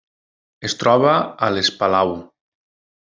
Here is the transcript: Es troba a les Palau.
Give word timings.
Es 0.69 0.75
troba 0.83 1.13
a 1.49 1.53
les 1.59 1.71
Palau. 1.83 2.17